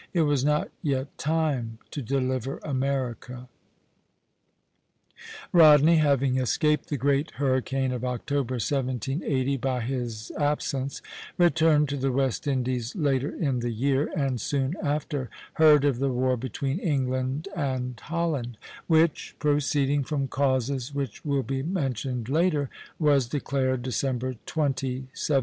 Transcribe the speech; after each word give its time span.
It 0.13 0.21
was 0.23 0.43
not 0.43 0.71
yet 0.81 1.15
time 1.19 1.77
to 1.91 2.01
deliver 2.01 2.57
America. 2.63 3.47
Rodney, 5.53 5.97
having 5.97 6.37
escaped 6.37 6.89
the 6.89 6.97
great 6.97 7.29
hurricane 7.37 7.91
of 7.91 8.03
October, 8.03 8.55
1780, 8.55 9.57
by 9.57 9.81
his 9.81 10.31
absence, 10.39 11.03
returned 11.37 11.87
to 11.89 11.97
the 11.97 12.11
West 12.11 12.47
Indies 12.47 12.95
later 12.95 13.29
in 13.29 13.59
the 13.59 13.69
year, 13.69 14.09
and 14.17 14.41
soon 14.41 14.73
after 14.81 15.29
heard 15.53 15.85
of 15.85 15.99
the 15.99 16.09
war 16.09 16.35
between 16.35 16.79
England 16.79 17.47
and 17.55 17.99
Holland; 17.99 18.57
which, 18.87 19.35
proceeding 19.37 20.03
from 20.03 20.27
causes 20.27 20.95
which 20.95 21.23
will 21.23 21.43
be 21.43 21.61
mentioned 21.61 22.27
later, 22.27 22.71
was 22.97 23.27
declared 23.27 23.83
December 23.83 24.33
20, 24.47 24.61
1780. 25.13 25.39